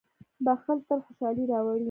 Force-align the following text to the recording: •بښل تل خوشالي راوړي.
•بښل 0.45 0.77
تل 0.87 0.99
خوشالي 1.05 1.43
راوړي. 1.51 1.79